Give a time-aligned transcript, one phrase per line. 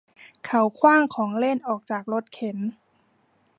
[0.45, 2.57] เขาขว้างของเล่นออกจากรถเข็น